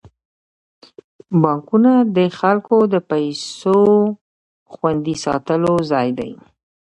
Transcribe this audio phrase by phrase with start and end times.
[1.41, 3.79] بانکونه د خلکو د پيسو
[4.73, 6.31] خوندي ساتلو ځای دی.